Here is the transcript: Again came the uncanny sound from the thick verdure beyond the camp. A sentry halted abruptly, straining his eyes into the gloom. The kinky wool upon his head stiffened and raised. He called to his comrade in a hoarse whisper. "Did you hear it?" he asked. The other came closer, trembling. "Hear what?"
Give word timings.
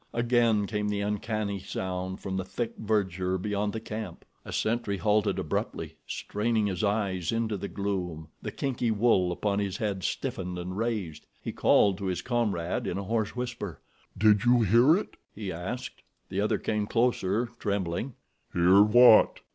Again 0.13 0.65
came 0.65 0.89
the 0.89 1.01
uncanny 1.01 1.59
sound 1.59 2.21
from 2.21 2.35
the 2.35 2.43
thick 2.43 2.73
verdure 2.79 3.37
beyond 3.37 3.71
the 3.71 3.79
camp. 3.79 4.25
A 4.43 4.51
sentry 4.51 4.97
halted 4.97 5.37
abruptly, 5.37 5.93
straining 6.07 6.65
his 6.65 6.83
eyes 6.83 7.31
into 7.31 7.55
the 7.55 7.67
gloom. 7.67 8.27
The 8.41 8.51
kinky 8.51 8.89
wool 8.89 9.31
upon 9.31 9.59
his 9.59 9.77
head 9.77 10.03
stiffened 10.03 10.57
and 10.57 10.75
raised. 10.75 11.27
He 11.39 11.51
called 11.51 11.99
to 11.99 12.05
his 12.07 12.23
comrade 12.23 12.87
in 12.87 12.97
a 12.97 13.03
hoarse 13.03 13.35
whisper. 13.35 13.79
"Did 14.17 14.43
you 14.43 14.63
hear 14.63 14.97
it?" 14.97 15.17
he 15.35 15.51
asked. 15.51 16.01
The 16.29 16.41
other 16.41 16.57
came 16.57 16.87
closer, 16.87 17.51
trembling. 17.59 18.15
"Hear 18.53 18.81
what?" 18.81 19.41